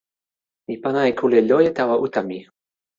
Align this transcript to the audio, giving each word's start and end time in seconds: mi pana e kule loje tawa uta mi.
mi 0.67 0.75
pana 0.83 1.01
e 1.09 1.13
kule 1.19 1.39
loje 1.49 1.71
tawa 1.77 1.95
uta 2.05 2.21
mi. 2.27 2.37